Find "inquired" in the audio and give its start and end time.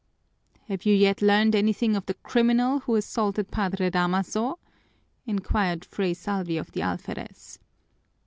5.27-5.85